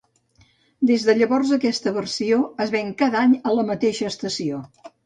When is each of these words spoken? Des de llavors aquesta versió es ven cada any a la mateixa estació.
Des 0.91 1.05
de 1.09 1.15
llavors 1.19 1.53
aquesta 1.59 1.95
versió 1.99 2.41
es 2.67 2.75
ven 2.79 2.93
cada 3.05 3.25
any 3.29 3.41
a 3.53 3.57
la 3.61 3.71
mateixa 3.73 4.15
estació. 4.15 4.69